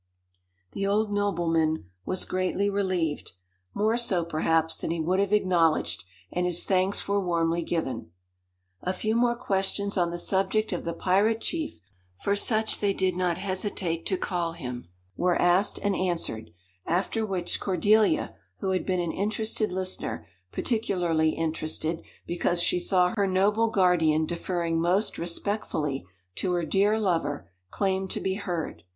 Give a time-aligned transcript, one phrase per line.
[0.71, 3.33] The old nobleman was greatly relieved,
[3.75, 8.09] more so, perhaps, than he would have acknowledged, and his thanks were warmly given.
[8.81, 11.81] A few more questions on the subject of the pirate chief,
[12.19, 16.49] for such they did not hesitate to call him, were asked and answered,
[16.87, 23.27] after which Cordelia, who had been an interested listener particularly interested, because she saw her
[23.27, 26.03] noble guardian deferring most respectfully
[26.37, 28.81] to her dear lover claimed to be heard.